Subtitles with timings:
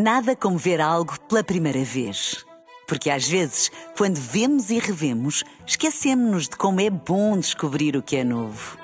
[0.00, 2.46] Nada como ver algo pela primeira vez.
[2.86, 8.14] Porque às vezes, quando vemos e revemos, esquecemos-nos de como é bom descobrir o que
[8.14, 8.78] é novo.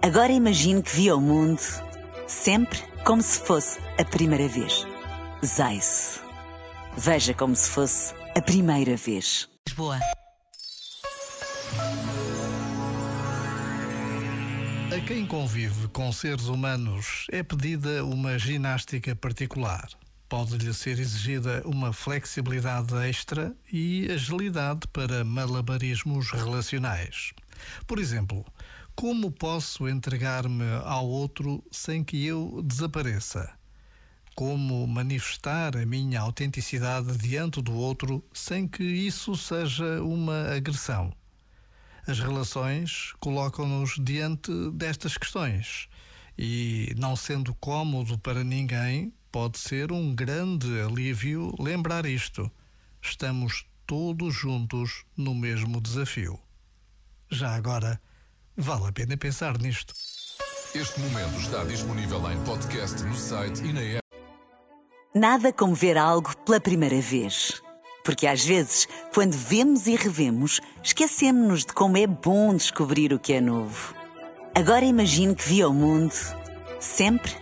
[0.00, 1.60] Agora imagine que viu o mundo
[2.28, 4.86] sempre como se fosse a primeira vez.
[5.44, 6.20] Zais.
[6.96, 9.48] Veja como se fosse a primeira vez.
[9.66, 9.98] Lisboa.
[14.94, 19.88] A quem convive com seres humanos é pedida uma ginástica particular.
[20.32, 27.34] Pode-lhe ser exigida uma flexibilidade extra e agilidade para malabarismos relacionais.
[27.86, 28.42] Por exemplo,
[28.96, 33.52] como posso entregar-me ao outro sem que eu desapareça?
[34.34, 41.12] Como manifestar a minha autenticidade diante do outro sem que isso seja uma agressão?
[42.06, 45.90] As relações colocam-nos diante destas questões
[46.38, 52.50] e, não sendo cômodo para ninguém, pode ser um grande alívio lembrar isto.
[53.00, 56.38] Estamos todos juntos no mesmo desafio.
[57.30, 57.98] Já agora,
[58.54, 59.94] vale a pena pensar nisto.
[60.74, 64.02] Este momento está disponível em podcast no site e na app.
[65.14, 67.62] Nada como ver algo pela primeira vez.
[68.04, 73.32] Porque às vezes, quando vemos e revemos, esquecemos-nos de como é bom descobrir o que
[73.32, 73.94] é novo.
[74.54, 76.14] Agora imagine que viu o mundo
[76.80, 77.41] sempre